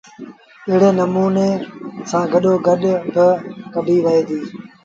[0.67, 1.49] ايڙي نموٚني
[2.09, 2.81] سآݩ گڏو گڏ
[3.15, 3.27] گُڏ با
[3.73, 4.43] ڪڍيٚ وهي ديٚ